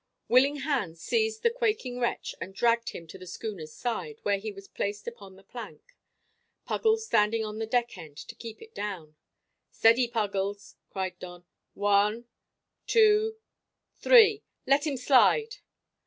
[Illustration: 0.29 0.55
0022] 0.63 0.67
Willing 0.67 0.79
hands 0.79 1.01
seized 1.03 1.43
the 1.43 1.49
quaking 1.51 1.99
wretch 1.99 2.33
and 2.41 2.55
dragged 2.55 2.89
him 2.89 3.05
to 3.05 3.19
the 3.19 3.27
schooner's 3.27 3.71
side, 3.71 4.17
where 4.23 4.39
he 4.39 4.51
was 4.51 4.67
placed 4.67 5.07
upon, 5.07 5.35
the 5.35 5.43
plank, 5.43 5.95
Puggles 6.65 7.05
standing 7.05 7.45
on 7.45 7.59
the 7.59 7.67
deck 7.67 7.95
end 7.99 8.17
to 8.17 8.33
keep 8.33 8.63
it 8.63 8.73
down. 8.73 9.15
"Steady, 9.69 10.07
Puggles!" 10.07 10.75
cried 10.89 11.19
Don. 11.19 11.45
"One, 11.75 12.25
two, 12.87 13.35
three 13.95 14.41
let 14.65 14.87
him 14.87 14.97
slide!" 14.97 15.57